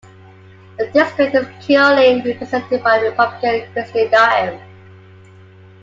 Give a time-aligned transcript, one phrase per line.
[0.79, 4.59] The district is currently represented by Republican Kristi Noem.